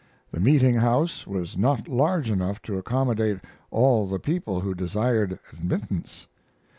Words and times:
The 0.31 0.39
meeting 0.39 0.73
house 0.77 1.27
was 1.27 1.55
not 1.55 1.87
large 1.87 2.31
enough 2.31 2.59
to 2.63 2.75
accommodate 2.75 3.37
all 3.69 4.07
the 4.07 4.17
people 4.17 4.61
who 4.61 4.73
desired 4.73 5.37
admittance. 5.53 6.25